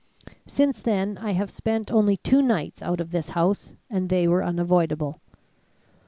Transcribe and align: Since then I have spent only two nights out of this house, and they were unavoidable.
Since 0.47 0.81
then 0.81 1.19
I 1.19 1.33
have 1.33 1.51
spent 1.51 1.91
only 1.91 2.17
two 2.17 2.41
nights 2.41 2.81
out 2.81 2.99
of 2.99 3.11
this 3.11 3.29
house, 3.37 3.73
and 3.87 4.09
they 4.09 4.27
were 4.27 4.43
unavoidable. 4.43 5.21